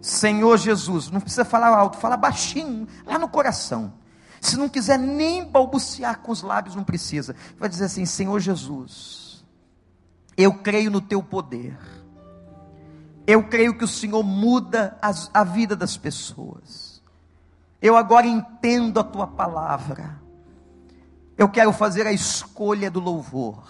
[0.00, 3.92] Senhor Jesus, não precisa falar alto, fala baixinho, lá no coração.
[4.40, 7.36] Se não quiser nem balbuciar com os lábios, não precisa.
[7.58, 9.23] Vai dizer assim: Senhor Jesus,
[10.36, 11.76] eu creio no teu poder.
[13.26, 17.02] Eu creio que o Senhor muda as, a vida das pessoas.
[17.80, 20.20] Eu agora entendo a tua palavra.
[21.36, 23.62] Eu quero fazer a escolha do louvor.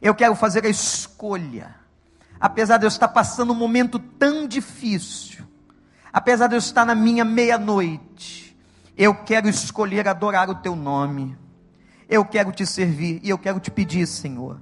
[0.00, 1.74] Eu quero fazer a escolha.
[2.40, 5.44] Apesar de eu estar passando um momento tão difícil,
[6.12, 8.56] apesar de eu estar na minha meia-noite,
[8.96, 11.36] eu quero escolher adorar o teu nome.
[12.08, 14.60] Eu quero te servir e eu quero te pedir, Senhor,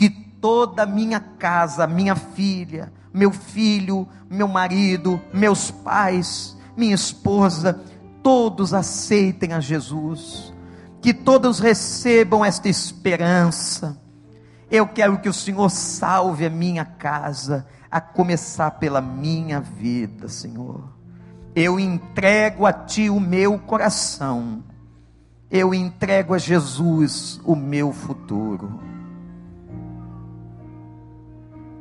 [0.00, 7.78] que toda minha casa, minha filha, meu filho, meu marido, meus pais, minha esposa,
[8.22, 10.54] todos aceitem a Jesus,
[11.02, 14.00] que todos recebam esta esperança.
[14.70, 20.82] Eu quero que o Senhor salve a minha casa, a começar pela minha vida, Senhor.
[21.54, 24.64] Eu entrego a Ti o meu coração,
[25.50, 28.88] eu entrego a Jesus o meu futuro.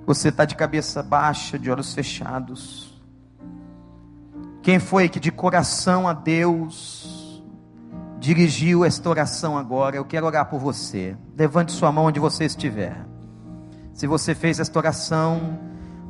[0.09, 2.99] Você está de cabeça baixa, de olhos fechados.
[4.63, 7.43] Quem foi que de coração a Deus
[8.17, 9.97] dirigiu esta oração agora?
[9.97, 11.15] Eu quero orar por você.
[11.37, 13.05] Levante sua mão onde você estiver.
[13.93, 15.59] Se você fez esta oração,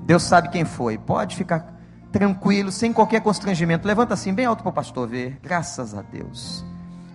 [0.05, 0.97] Deus sabe quem foi.
[0.97, 1.77] Pode ficar
[2.09, 3.85] tranquilo, sem qualquer constrangimento.
[3.85, 5.37] Levanta assim, bem alto para o pastor ver.
[5.43, 6.65] Graças a Deus.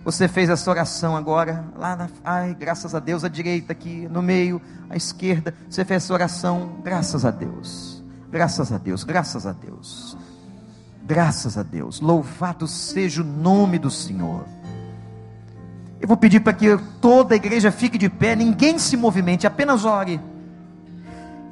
[0.05, 2.07] Você fez essa oração agora, lá na.
[2.23, 5.51] Ai, graças a Deus, à direita aqui, no meio, à esquerda.
[5.67, 8.03] Você fez essa oração, graças a Deus.
[8.29, 10.15] Graças a Deus, graças a Deus.
[11.03, 11.99] Graças a Deus.
[12.01, 14.45] Louvado seja o nome do Senhor.
[15.99, 19.85] Eu vou pedir para que toda a igreja fique de pé, ninguém se movimente, apenas
[19.85, 20.21] ore.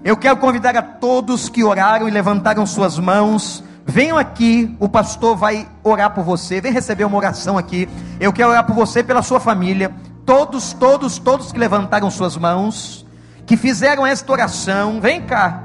[0.04, 5.36] Eu quero convidar a todos que oraram e levantaram suas mãos, venham aqui, o pastor
[5.36, 7.88] vai orar por você, vem receber uma oração aqui.
[8.20, 9.94] Eu quero orar por você pela sua família.
[10.26, 13.06] Todos, todos, todos que levantaram suas mãos,
[13.46, 15.64] que fizeram esta oração, vem cá.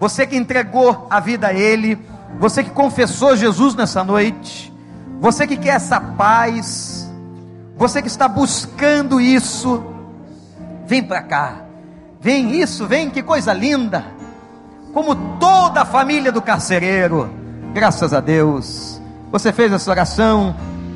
[0.00, 1.98] Você que entregou a vida a Ele,
[2.40, 4.72] você que confessou Jesus nessa noite,
[5.20, 7.08] você que quer essa paz,
[7.76, 9.84] você que está buscando isso,
[10.86, 11.62] vem para cá.
[12.20, 14.04] Vem isso, vem, que coisa linda.
[14.92, 17.30] Como toda a família do carcereiro,
[17.72, 19.00] graças a Deus.
[19.30, 20.54] Você fez essa oração,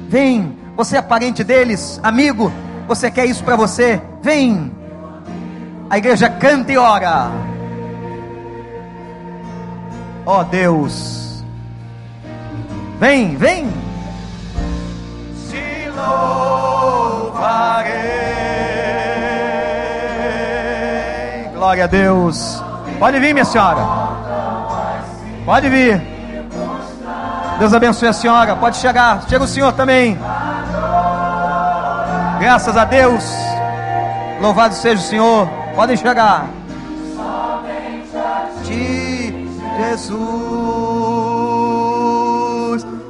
[0.08, 0.58] vem.
[0.76, 2.52] Você é parente deles, amigo.
[2.86, 4.02] Você quer isso para você?
[4.22, 4.70] Vem.
[5.88, 7.30] A igreja canta e ora.
[10.26, 11.42] Ó oh, Deus.
[13.00, 13.70] Vem, vem.
[15.48, 17.94] Te louvarei.
[21.54, 22.65] Glória a Deus.
[22.98, 23.80] Pode vir, minha senhora.
[25.44, 26.00] Pode vir.
[27.58, 28.56] Deus abençoe a senhora.
[28.56, 29.22] Pode chegar.
[29.28, 30.18] Chega o senhor também.
[32.38, 33.24] Graças a Deus.
[34.40, 35.48] Louvado seja o Senhor.
[35.74, 36.46] Podem chegar.
[38.62, 40.46] De Jesus.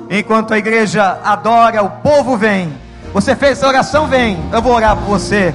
[0.08, 2.72] Enquanto a igreja adora, o povo vem.
[3.12, 4.38] Você fez essa oração, vem.
[4.52, 5.52] Eu vou orar por você.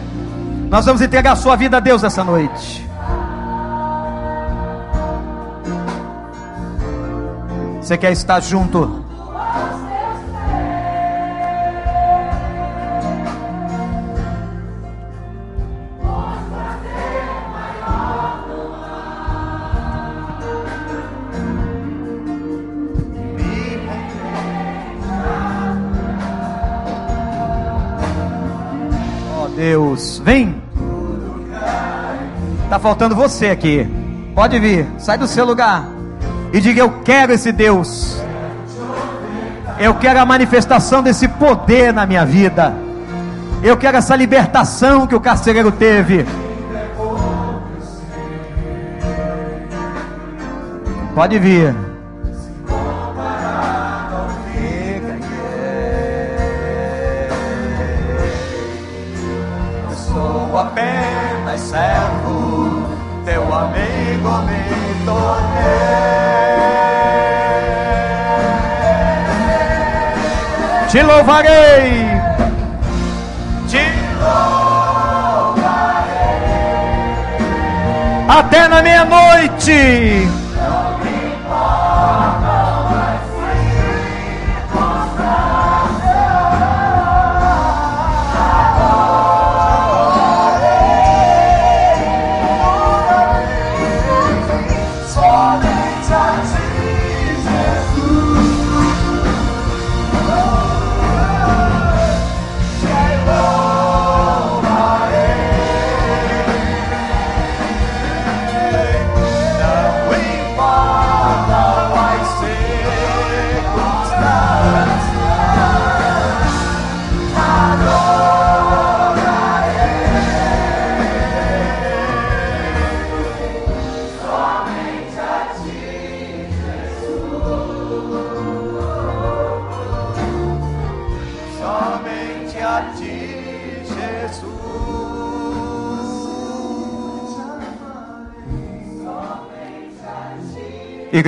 [0.70, 2.91] Nós vamos entregar a sua vida a Deus essa noite.
[7.82, 9.04] Você quer estar junto?
[29.56, 30.20] Deus.
[30.26, 30.62] Vem.
[32.70, 33.88] Tá faltando você aqui.
[34.34, 34.88] Pode vir.
[34.98, 35.91] Sai do seu lugar.
[36.54, 38.22] E diga: Eu quero esse Deus.
[39.80, 42.74] Eu quero a manifestação desse poder na minha vida.
[43.64, 46.26] Eu quero essa libertação que o carcereiro teve.
[51.14, 51.91] Pode vir.
[70.92, 72.06] Te louvarei.
[73.70, 73.82] Te
[74.20, 75.62] louvarei.
[78.28, 80.41] Até na meia-noite.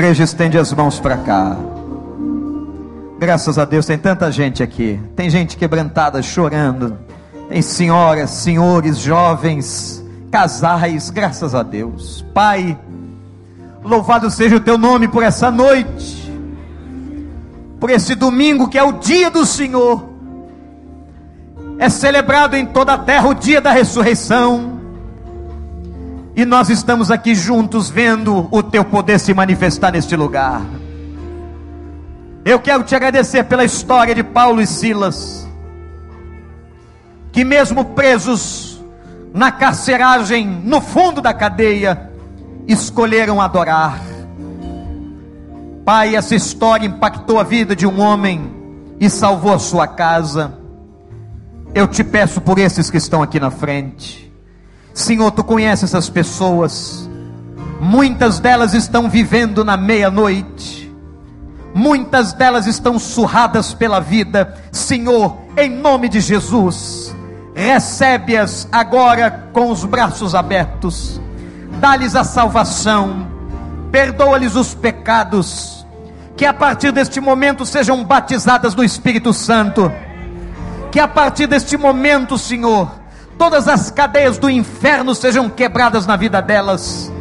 [0.03, 1.55] Igreja, estende as mãos para cá.
[3.17, 4.99] Graças a Deus, tem tanta gente aqui.
[5.15, 6.97] Tem gente quebrantada, chorando.
[7.47, 11.09] Tem senhoras, senhores, jovens, casais.
[11.09, 12.21] Graças a Deus.
[12.33, 12.77] Pai,
[13.81, 16.29] louvado seja o teu nome por essa noite.
[17.79, 20.03] Por esse domingo que é o dia do Senhor.
[21.79, 24.82] É celebrado em toda a terra o dia da ressurreição
[26.35, 30.61] e nós estamos aqui juntos vendo o teu poder se manifestar neste lugar.
[32.43, 35.47] Eu quero te agradecer pela história de Paulo e Silas,
[37.31, 38.83] que mesmo presos
[39.33, 42.11] na carceragem, no fundo da cadeia,
[42.67, 44.01] escolheram adorar.
[45.85, 48.51] Pai, essa história impactou a vida de um homem
[48.99, 50.57] e salvou a sua casa.
[51.75, 54.22] Eu te peço por esses que estão aqui na frente
[54.93, 57.09] Senhor, tu conheces essas pessoas,
[57.79, 60.93] muitas delas estão vivendo na meia-noite,
[61.73, 64.55] muitas delas estão surradas pela vida.
[64.71, 67.15] Senhor, em nome de Jesus,
[67.55, 71.19] recebe-as agora com os braços abertos,
[71.79, 73.27] dá-lhes a salvação,
[73.91, 75.85] perdoa-lhes os pecados,
[76.37, 79.91] que a partir deste momento sejam batizadas no Espírito Santo,
[80.91, 83.02] que a partir deste momento, Senhor,
[83.43, 87.11] todas as cadeias do inferno sejam quebradas na vida delas,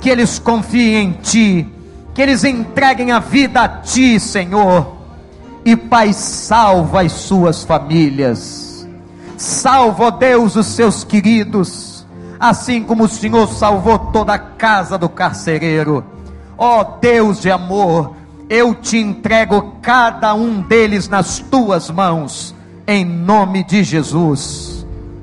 [0.00, 1.68] que eles confiem em Ti,
[2.14, 4.96] que eles entreguem a vida a Ti, Senhor,
[5.62, 8.88] e Pai, salva as suas famílias,
[9.36, 12.06] salva, ó Deus, os seus queridos,
[12.40, 16.02] assim como o Senhor salvou toda a casa do carcereiro,
[16.56, 18.16] ó Deus de amor,
[18.48, 22.54] eu te entrego cada um deles nas tuas mãos,
[22.86, 24.81] em nome de Jesus